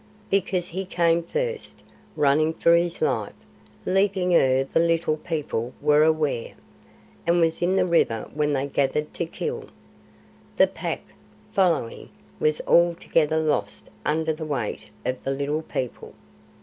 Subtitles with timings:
[0.31, 1.83] "Because he came first,
[2.15, 3.35] running for his life,
[3.85, 6.53] leaping ere the Little People were aware,
[7.27, 9.67] and was in the river when they gathered to kill.
[10.57, 11.01] The Pack,
[11.51, 12.09] following,
[12.39, 16.15] was altogether lost under the weight of the Little People."